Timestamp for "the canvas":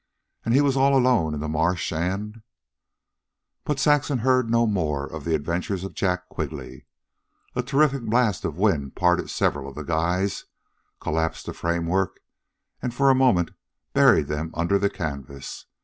14.79-15.67